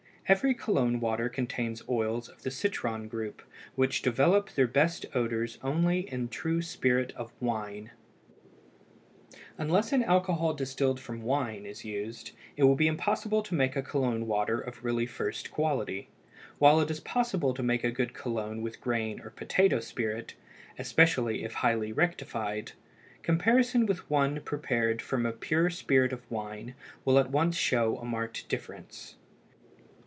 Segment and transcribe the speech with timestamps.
[0.27, 3.41] Every Cologne water contains oils of the citron group
[3.75, 7.91] which develop their best odors only in true spirit of wine.
[9.57, 13.81] Unless an alcohol distilled from wine is used, it will be impossible to make a
[13.81, 16.07] Cologne water of really first quality.
[16.59, 20.35] While it is possible to make a good cologne with grain or potato spirit,
[20.79, 22.71] especially if highly rectified,
[23.21, 26.73] comparison with one prepared from pure spirit of wine
[27.03, 29.15] will at once show a marked difference.